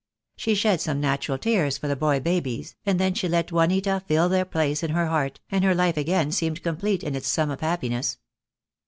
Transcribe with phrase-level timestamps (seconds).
[0.35, 4.29] She shed some natural tears for the boy babies, and then she let Juanita fill
[4.29, 7.61] their place in her heart, and her life again seemed complete in its sum of
[7.61, 8.17] happiness.